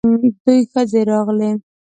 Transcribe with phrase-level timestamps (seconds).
[0.43, 1.51] دوې ښځې راغلې.